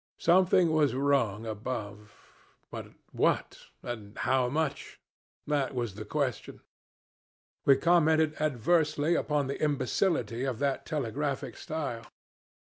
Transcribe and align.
Something 0.17 0.71
was 0.71 0.95
wrong 0.95 1.45
above. 1.45 2.17
But 2.71 2.87
what 3.11 3.67
and 3.83 4.17
how 4.17 4.49
much? 4.49 4.99
That 5.45 5.75
was 5.75 5.93
the 5.93 6.05
question. 6.05 6.61
We 7.67 7.75
commented 7.77 8.33
adversely 8.41 9.13
upon 9.13 9.45
the 9.45 9.61
imbecility 9.61 10.43
of 10.43 10.57
that 10.57 10.87
telegraphic 10.87 11.55
style. 11.55 12.05